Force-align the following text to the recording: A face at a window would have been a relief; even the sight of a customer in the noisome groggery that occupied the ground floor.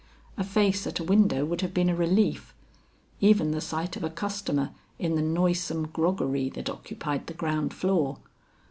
A 0.35 0.43
face 0.43 0.87
at 0.87 0.97
a 0.99 1.03
window 1.03 1.45
would 1.45 1.61
have 1.61 1.75
been 1.75 1.87
a 1.87 1.95
relief; 1.95 2.55
even 3.19 3.51
the 3.51 3.61
sight 3.61 3.95
of 3.95 4.03
a 4.03 4.09
customer 4.09 4.71
in 4.97 5.13
the 5.13 5.21
noisome 5.21 5.89
groggery 5.89 6.49
that 6.55 6.71
occupied 6.71 7.27
the 7.27 7.35
ground 7.35 7.71
floor. 7.71 8.17